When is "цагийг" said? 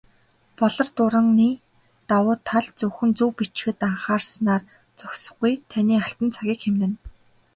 6.35-6.59